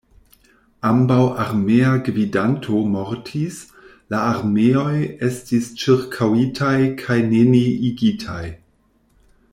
[0.91, 3.59] Ambaŭ armea gvidanto mortis,
[4.15, 4.97] la armeoj
[5.29, 8.45] estis ĉirkaŭitaj kaj neniigitaj.